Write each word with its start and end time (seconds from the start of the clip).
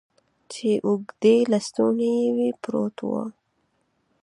چې 0.51 0.69
اوږدې 0.87 1.35
لستوڼي 1.51 2.11
یې 2.21 2.29
وې، 2.35 2.49
پروت 2.61 2.97
و. 3.07 3.11